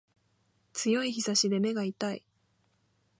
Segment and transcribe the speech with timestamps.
[0.73, 2.25] 強い日差しで目が痛い